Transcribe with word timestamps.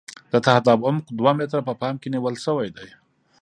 د 0.31 0.33
تهداب 0.47 0.79
عمق 0.87 1.05
دوه 1.19 1.31
متره 1.37 1.61
په 1.69 1.73
پام 1.81 1.95
کې 2.01 2.07
نیول 2.13 2.35
شوی 2.45 2.69
دی 2.75 2.87